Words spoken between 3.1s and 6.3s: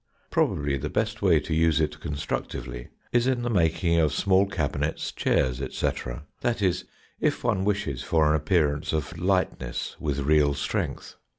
is in the making of small cabinets, chairs, etc.